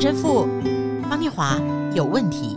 [0.00, 0.46] 陈神父
[1.10, 1.60] 方念华
[1.92, 2.56] 有问题。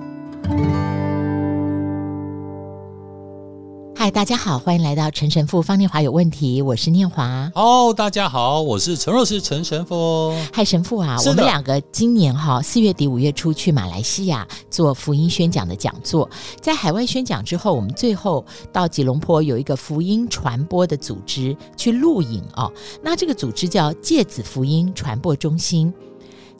[3.96, 7.52] 嗨，大家好，欢迎来到陈神父方念华有问题，我是念华。
[7.56, 10.36] 哦，大家好，我是陈若是陈神父。
[10.54, 16.30] 嗨，神父啊，我们两个今年哈四月底五月初去马来西亚做福音宣讲的讲座，
[16.62, 22.72] 在海外宣讲之后，我们最后到吉隆坡有一个福音传播的组织去录影哦。
[23.02, 25.92] 那这个组织叫芥子福音传播中心，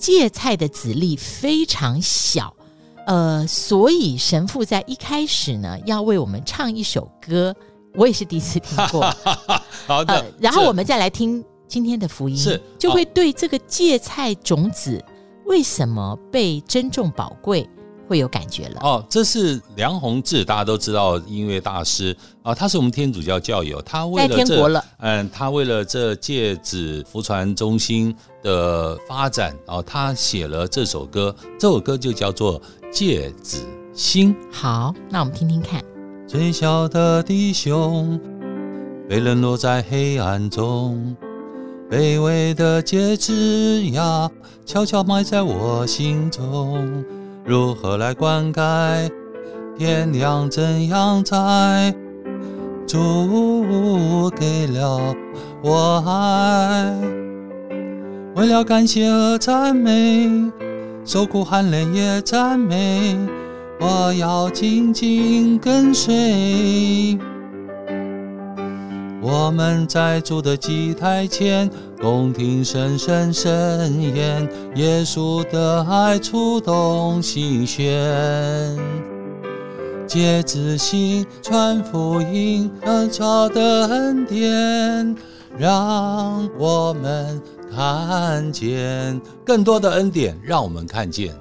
[0.02, 2.54] 芥菜的籽粒非常小。
[3.06, 7.56] 呃，所以神父在一开始呢，要为我们唱一首歌，
[7.96, 9.02] 我也是第一次听过。
[9.88, 15.04] 好的、呃，然后我们再来听今天的福音，是就会对这个芥菜种子
[15.46, 17.68] 为什么被珍重宝贵
[18.12, 18.82] 会有感觉了。
[18.82, 32.62] 哦，这是梁弘志，大家都知道音乐大师啊、哦，他是我们天主教教友，他为了这嗯，他为了这戒指福传中心的发展啊、哦，他写了这首歌，这首歌就叫做。
[32.92, 33.60] 戒指
[33.94, 35.82] 心，好，那我们听听看。
[36.28, 38.20] 最小的弟兄
[39.08, 41.16] 被冷落在黑暗中，
[41.90, 44.30] 卑微的戒指呀，
[44.66, 47.02] 悄悄埋在我心中。
[47.44, 49.10] 如何来灌溉？
[49.78, 51.94] 天亮怎样栽？
[52.88, 55.16] 主给了
[55.64, 56.94] 我爱，
[58.36, 60.52] 为了感谢和赞美。
[61.04, 63.18] 受苦含泪也赞美，
[63.80, 67.18] 我要紧紧跟随。
[69.20, 70.22] 我们在。
[70.22, 71.70] 主的祭台前，
[72.02, 78.76] 共听声声圣言，耶稣的爱触动心弦。
[80.08, 85.16] 芥子心传福音，恩召的恩典，
[85.58, 87.40] 让我们。
[87.74, 91.34] 看见更多的恩典，让我们看见。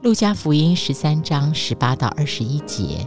[0.00, 3.06] 路加福音十三章十八到二十一节，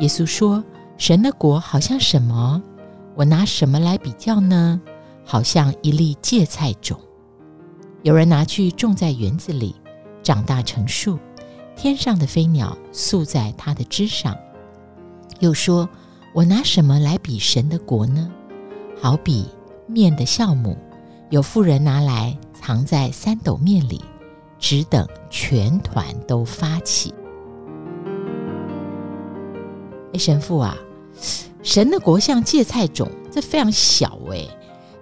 [0.00, 0.62] 耶稣说
[0.98, 2.62] ：“神的国好像什么？
[3.14, 4.80] 我拿什么来比较呢？
[5.24, 6.98] 好像一粒芥菜种，
[8.02, 9.74] 有人拿去种在园子里，
[10.22, 11.18] 长大成树，
[11.76, 14.36] 天上的飞鸟宿在它的枝上。
[15.38, 15.88] 又说：
[16.32, 18.30] 我拿什么来比神的国呢？
[19.00, 19.46] 好比……”
[19.90, 20.78] 面的酵母，
[21.30, 24.00] 有妇人拿来藏在三斗面里，
[24.56, 27.12] 只等全团都发起。
[30.12, 30.76] 哎，神父啊，
[31.62, 34.46] 神的国像芥菜种，这非常小哎。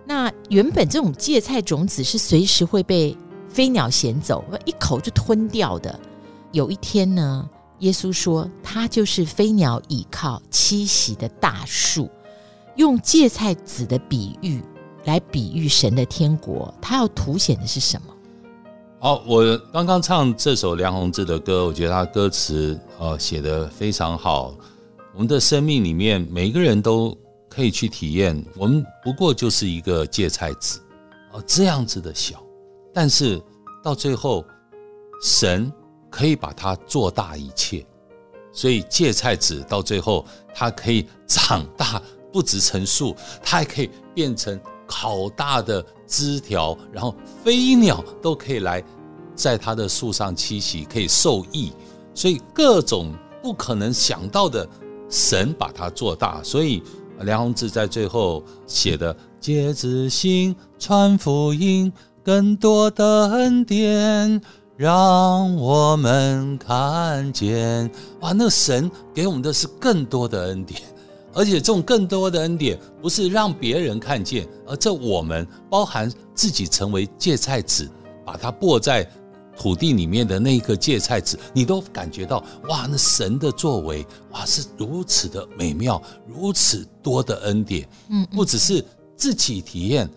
[0.04, 3.16] 那原本这种芥菜种子是随时会被
[3.48, 5.98] 飞鸟衔走，一口就吞掉的。
[6.52, 7.48] 有一天呢，
[7.80, 12.08] 耶稣说，他就是飞鸟倚靠栖息的大树，
[12.76, 14.62] 用芥菜籽的比喻。
[15.04, 18.12] 来比喻神的天国，他要凸显的是什么？
[18.98, 24.52] 好，我刚刚唱这首梁弘志的歌，我觉得他歌词呃写得非常好。
[25.18, 27.12] 我们的生命里面，每个人都
[27.48, 30.78] 可以去体验，我们不过就是一个芥菜籽，
[31.32, 32.40] 哦，这样子的小，
[32.94, 33.42] 但是
[33.82, 34.44] 到最后，
[35.20, 35.72] 神
[36.08, 37.84] 可以把它做大一切，
[38.52, 40.24] 所以芥菜籽到最后，
[40.54, 42.00] 它可以长大，
[42.32, 43.12] 不止成树，
[43.42, 44.56] 它还可以变成。
[44.90, 47.14] 好大的枝条，然后
[47.44, 48.82] 飞鸟都可以来
[49.34, 51.72] 在它的树上栖息，可以受益。
[52.14, 53.12] 所以各种
[53.42, 54.66] 不可能想到的，
[55.08, 56.42] 神把它做大。
[56.42, 56.82] 所以
[57.20, 61.92] 梁鸿志在最后写的“芥子心传福音，
[62.22, 64.40] 更多的恩典
[64.76, 67.90] 让我们看见”。
[68.20, 70.80] 哇，那神给我们的是更多的恩典。
[71.34, 77.88] 而且这种更多的恩典，不是让别人看见，而这我们包含自己成为芥菜籽，
[78.24, 79.08] 把它播在
[79.58, 87.88] 土地里面的那一颗芥菜籽，你都感觉到哇，那神的作为哇是如此的美妙，如此多的恩典。
[88.08, 88.84] 嗯，不只是
[89.16, 90.08] 自己体验，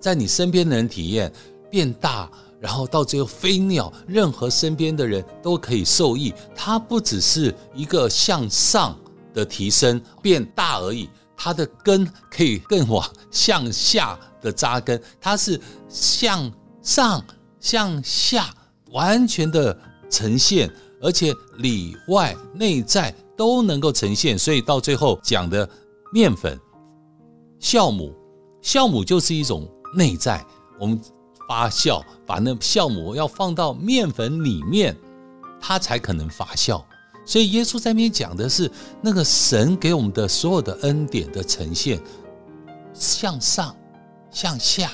[0.00, 1.32] 在你身边的人体验
[1.68, 2.30] 变大，
[2.60, 6.32] 然后到最后飞鸟，任何身边的人都可以受益。
[6.54, 8.96] 它不只是一个向上。
[9.34, 16.48] 的提升变大而已，它的根可以更往向下的扎根，它是向
[16.80, 17.20] 上
[17.58, 18.54] 向下
[18.94, 19.76] 完全的
[20.08, 20.70] 呈现，
[21.02, 24.38] 而且里外内在都能够呈现。
[24.38, 25.68] 所以到最后讲的
[26.12, 26.58] 面粉、
[27.60, 28.14] 酵母，
[28.62, 30.42] 酵母就是一种内在，
[30.80, 30.98] 我们
[31.48, 34.96] 发酵，把那酵母要放到面粉里面，
[35.60, 36.82] 它才可能发酵。
[37.26, 38.70] 所以耶稣在那边讲的是
[39.00, 42.00] 那个神给我们的所有的恩典的呈现，
[42.92, 43.74] 向上、
[44.30, 44.90] 向下、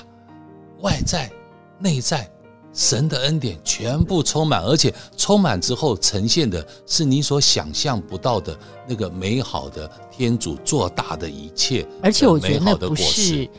[0.79, 1.31] 外在、
[1.77, 2.29] 内在。
[2.73, 8.57] 神的恩典全部充满，而且充满之后呈现的是你所想象不到的
[8.87, 11.85] 那个美好的天主做大的一切。
[12.01, 13.49] 而且我觉得那不是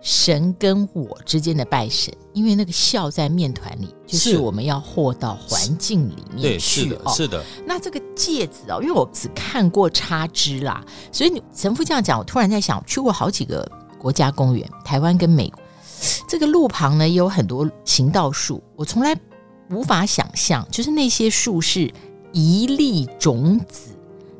[0.00, 6.82] 神跟我之间的拜神，因为那个笑在面团里，就是我们要和到环境里面去。
[6.82, 7.44] 是的，是的。
[7.66, 13.64] 那这个戒指哦，因为我只看过插枝啦，所以你神父这样讲，我突然在想，去过好几个
[13.96, 15.61] 国家公园，台湾跟美国。
[16.26, 19.18] 这个路旁呢，也有很多行道树，我从来
[19.70, 21.92] 无法想象，就是那些树是
[22.32, 23.90] 一粒种子，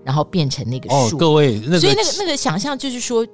[0.05, 1.17] 然后变成那个树。
[1.17, 3.27] 哦，各位，那个、所以那个那个想象就是说，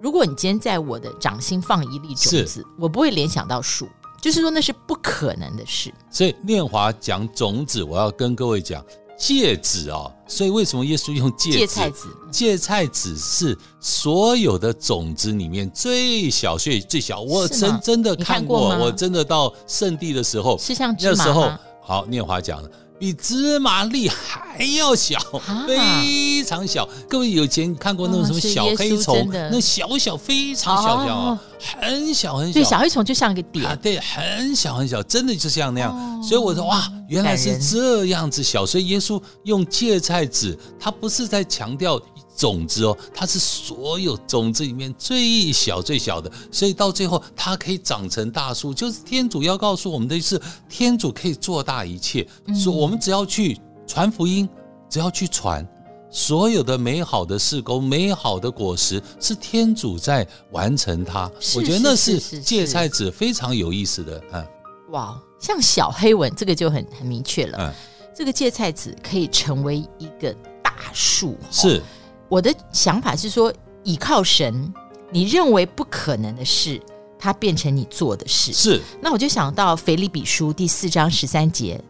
[0.00, 3.88] 如果你今天在我的掌心放一粒种子，我不会联想到树，
[4.20, 5.92] 就是说那是不可能的事。
[6.10, 8.84] 所以念华讲种子，我要跟各位讲。
[9.16, 11.58] 芥子哦，所以为什么耶稣用芥子？
[11.58, 17.20] 芥菜籽，芥菜籽是所有的种子里面最小，最最小。
[17.20, 20.58] 我真真的看过，看过我真的到圣地的时候？
[21.00, 21.50] 那时候，
[21.82, 22.70] 好，念华讲的。
[22.98, 25.18] 比芝麻粒还要小，
[25.66, 26.88] 非常小。
[27.08, 29.28] 各位有以前看过那种什么小黑虫？
[29.32, 31.38] 那小小非常小小，
[31.80, 32.52] 很小很小。
[32.52, 33.78] 对，小黑虫就像一个点。
[33.82, 36.22] 对，很小很小，真的就像那样。
[36.22, 38.64] 所以我说哇，原来是这样子小。
[38.64, 42.00] 所以耶稣用芥菜籽，他不是在强调。
[42.36, 48.74] 种子哦，它是所有种子里面最小最小的，所以到最后它可以长成大树。
[48.74, 54.46] 就是天主要告诉我们的是，天主可以做大一切，说我们只要去传福音，
[54.90, 55.66] 只要去传，
[56.10, 61.30] 所有的美好的事工、美好的果实，是天主在完成它。
[61.54, 64.22] 我觉得那是芥菜籽非常有意思的。
[64.32, 64.46] 嗯，
[64.90, 67.58] 哇，像小黑文这个就很很明确了。
[67.58, 67.72] 嗯，
[68.14, 70.30] 这个芥菜籽可以成为一个
[70.62, 71.82] 大树，是。
[72.28, 73.52] 我的想法是说，
[73.84, 74.72] 倚靠神，
[75.12, 76.80] 你认为不可能的事，
[77.18, 78.52] 它变成你做的事。
[78.52, 78.82] 是。
[79.00, 81.80] 那我就想到腓立比书第四章十三节，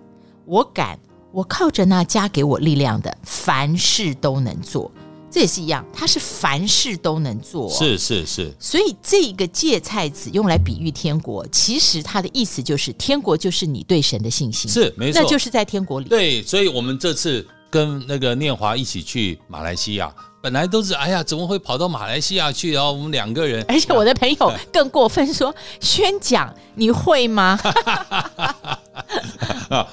[0.45, 0.99] 我敢，
[1.33, 4.93] 我靠着那加给我力量的，凡事都能做。
[5.31, 7.71] 这也是一样，它是凡事都能做。
[7.71, 8.55] 是是是。
[8.61, 14.71] 所以这个芥菜籽用来比喻天国，其实它的意思就是，天国就是你对神的信心。
[14.71, 15.23] 是，没错。
[15.23, 16.09] 那就是在天国里。
[16.11, 17.47] 对，所以我们这次。
[17.71, 22.73] 跟那个念华一起去马来西亚，本来都是哎呀，怎么会跑到马来西亚去？
[22.73, 27.59] 然后我们两个人，而且我的朋友更过分说，说宣讲你会吗？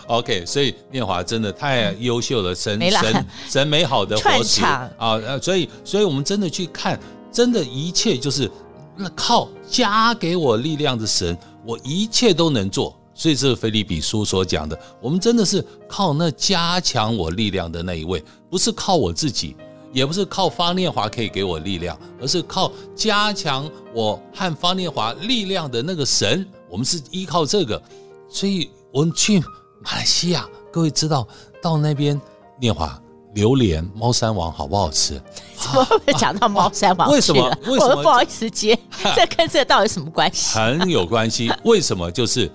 [0.07, 5.19] OK，所以念华真的太优秀了，神神神美好的活石啊！
[5.41, 6.99] 所以所以我们真的去看，
[7.31, 8.49] 真的一切就是
[8.95, 11.35] 那靠加给我力量的神，
[11.65, 12.95] 我一切都能做。
[13.15, 19.56] 所以这是腓立比书所讲的，我们真的是靠那加强我力量的那一位，不是靠我自己，
[19.92, 26.45] 也不是靠方念华可以给我力量，而是靠加强我和方念华力量的那个神。
[26.68, 27.80] 我们是依靠这个，
[28.27, 29.39] 所以我们去
[29.83, 31.27] 马来西亚，各位知道
[31.62, 32.19] 到那边
[32.60, 33.00] 念华
[33.36, 35.21] 榴莲猫山王好不好吃？
[35.56, 37.10] 怎么会讲到猫山王？
[37.13, 37.48] 为什么？
[37.68, 37.95] 为什么？
[37.95, 38.75] 我不好意思接，
[39.15, 40.57] 这跟这到底什么关系？
[40.57, 41.54] 很有关系。
[41.63, 42.10] 为什么？
[42.12, 42.51] 就是。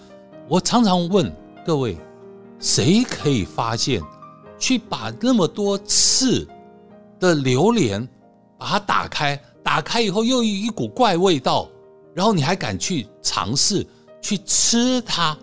[0.48, 1.30] 我常常问
[1.64, 1.98] 各位，
[2.58, 4.02] 谁可以发现，
[4.58, 6.48] 去把那么多刺
[7.20, 8.08] 的榴莲，
[8.56, 11.68] 把它打开，打开以后又有一股怪味道，
[12.14, 13.86] 然后你还敢去尝试
[14.22, 15.36] 去吃它，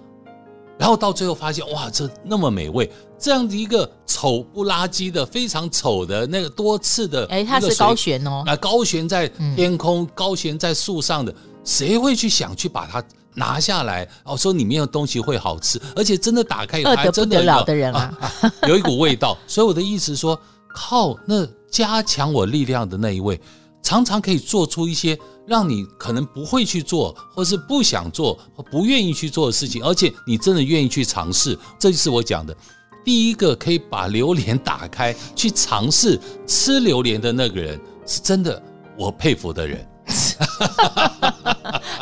[0.76, 11.32] 然后到最后发现，哇，这那么美味，这样的一个丑不拉几的、非常丑的那个多刺的，哎，它是高悬哦，啊，高悬在天空，嗯、高悬在树上的，
[11.64, 13.04] 谁会去想去把它？
[13.36, 19.38] 拿下来哦，说里面的东西会好吃，而且真的打开以后还真的，不得了的人啊，啊，有一股味道。
[19.46, 20.40] 所以我的意思说，
[20.74, 23.40] 靠那加强我力量的那一位，
[23.84, 31.58] 常常可以做出一些让你可能不会去做，或是不想做、或不愿意去做的事情，而且你真的愿意去尝试。
[31.78, 32.56] 这就是我讲的，
[33.04, 38.62] 第一个可以把榴莲打开去尝试吃榴莲的那个人，是真的
[38.98, 39.88] 我佩服的人。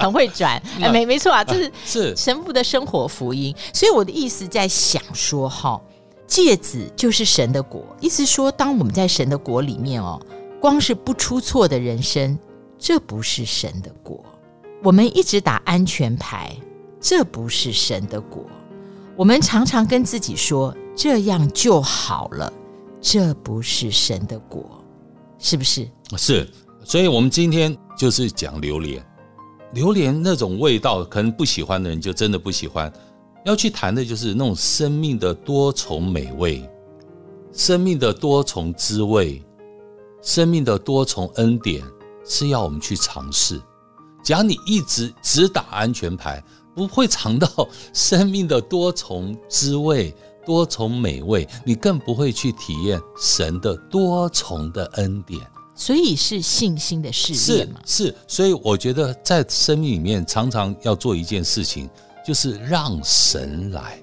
[0.04, 3.56] 很会转， 哎，没没错啊，这是是神父的生活福音。
[3.74, 5.82] 所以我的意思在想说，哈，
[6.28, 10.20] 芥子就是神的国，意思说，当我们在神的国里面哦，
[10.60, 12.38] 光是不出错的人生，
[12.78, 14.24] 这不是神的国。
[14.84, 16.54] 我们一直打安全牌，
[17.00, 18.46] 这不是神的国。
[19.16, 22.52] 我们常常跟自己说这样就好了，
[23.00, 24.84] 这不是神的国，
[25.40, 25.88] 是不是？
[26.18, 26.50] 是。
[26.84, 29.02] 所以我们今天就是讲榴莲。
[29.74, 32.92] 榴莲那种味道，可能不喜欢的人就真的不喜欢。
[33.46, 36.70] 要去谈的就是那种生命的多重美味，
[37.52, 39.44] 生命的多重滋味，
[40.22, 41.84] 生命的多重恩典，
[42.24, 43.60] 是要我们去尝试。
[44.24, 46.42] 假如你一直只打安全牌，
[46.74, 47.48] 不会尝到
[47.94, 50.16] 生命的多重滋味、
[50.46, 55.42] 多重美味，你更不会去体验神的多重的恩典。
[55.76, 57.80] 所以是信心的试验嘛？
[57.86, 61.90] 是是，所以我觉得在生命里面常常要做一件事情，
[62.26, 63.98] 就是让神来。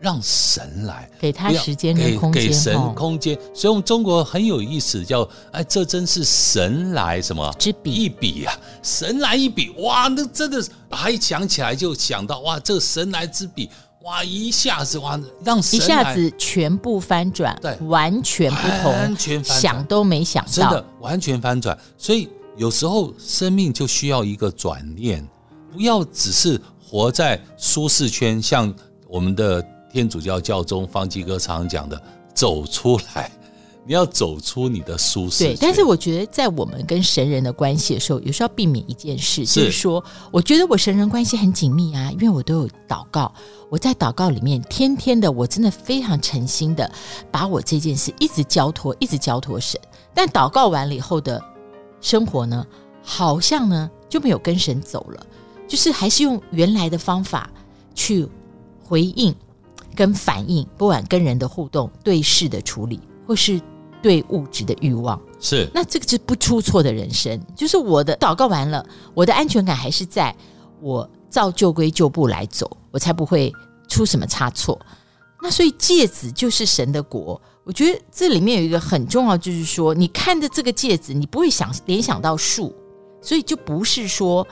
[0.00, 3.34] 让神来，给他时间跟空间，给神空间。
[3.54, 8.54] 所以，我们中国很有意思，叫哎，这真是神来什么之笔一笔啊！
[8.82, 13.70] 神来一笔，哇，那真的是，还想起来就想到哇，这神来之笔，
[14.04, 21.76] 哇，一下子哇，让神一下子全部翻转，对，完全不同，完全想都没想到，真的完全翻转。
[21.98, 25.26] 所以有时候生命就需要一个转念，
[25.72, 28.72] 不要只是活在舒适圈，像
[29.08, 29.64] 我们的。
[29.94, 32.02] 天主教教宗方济哥常讲的
[32.34, 33.30] “走出来”，
[33.86, 35.44] 你要走出你的舒适。
[35.44, 43.32] 对，但是我觉得在我们跟神人的关系的时候，有时候要避免一件事，就是说，我觉得我神人关系很紧密啊，因为我都有祷告，
[43.68, 46.90] 我在祷告里面，天天的，我真的非常诚心的
[47.30, 49.80] 把我这件事一直交托，一直交托神。
[50.14, 51.42] 但祷告完了以后的
[52.00, 52.66] 生活呢，
[53.02, 55.26] 好像呢就没有跟神走了，
[55.68, 57.50] 就是还是用原来的方法
[57.94, 58.26] 去
[58.82, 59.34] 回应。
[59.96, 62.98] 跟反应，不管跟人的互动、对事的处理，
[63.28, 63.60] 或是
[64.04, 67.40] 对物质的欲望，是那这个是不出错的人生。
[67.56, 68.84] 就是我的祷告完了，
[69.14, 70.36] 我的安全感还是在
[70.78, 73.50] 我照旧规旧步来走，我才不会
[73.88, 74.78] 出什么差错。
[75.40, 82.76] 那所以戒指就是神的国，我觉得这里面有一个很重要，就是说你看着这个戒指，你不会想联想到树，
[83.22, 84.46] 所以就不是说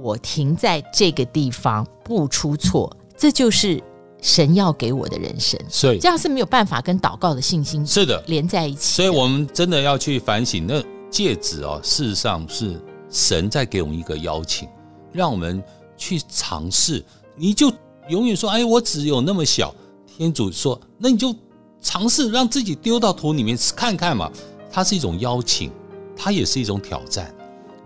[0.00, 3.84] 我停在这个地方不出错，这就是。
[4.20, 8.96] 神要给我的人生，所以这样是没有办法跟祷告的信心是的连在一起。
[8.96, 14.68] 所以我们真的要去反省，那戒指哦，事实上是神在给我们一个邀请，
[15.12, 15.62] 让我们
[15.96, 17.04] 去尝试。
[17.36, 17.72] 你就
[18.08, 19.74] 永远说：“哎，我只有那么小。”
[20.06, 21.34] 天主说：“那你就
[21.80, 24.30] 尝试让自己丢到土里面看看嘛。”
[24.70, 25.70] 它是一种邀请，
[26.16, 27.32] 它也是一种挑战。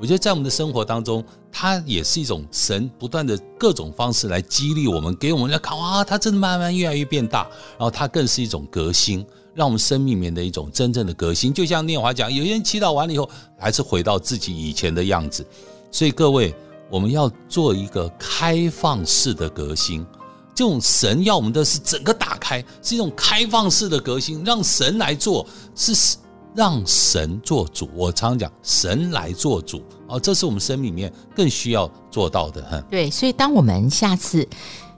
[0.02, 7.42] 我觉得在我们的生活当中，它也是一种神不断的各种方式来激励我们，给我们来看哇，它真的慢慢越来越变大，
[7.78, 11.54] 然后它更是一种革新，让我们生命里面的一种真正的革新。
[11.54, 15.46] 就像念华讲，有些人祈祷完了以后，还是回到自己以前的样子。
[15.92, 16.52] 所以各位，
[16.90, 20.04] 我们要做一个开放式的革新。
[20.52, 26.16] 这种神要我们的是整个打开，是一种开放式的革新，让神来做是。
[26.54, 32.80] 让神做主，我常常讲神来做主哦，这是我们生命里面更需要做到的哈。
[32.90, 34.46] 对，所以当我们下次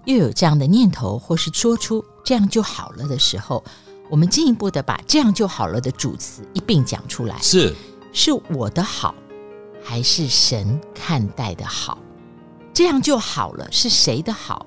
[0.05, 3.63] 又有这样的念头，或是说出这样就好了的时候，
[4.11, 7.39] 我们进一步的把这样就好了的主词一并讲出来。
[7.41, 7.75] 是，
[8.13, 9.15] 是我的好，
[9.83, 11.99] 还是神看待的好？
[12.73, 14.67] 这样就好了，是谁的好？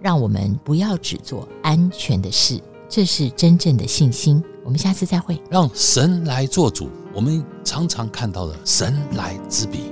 [0.00, 2.60] 让我们不要只做安全的事。
[2.94, 4.44] 这是真正的信心。
[4.62, 5.40] 我们下次再会。
[5.48, 9.91] 让神来做主，我们常常看到的神来之笔。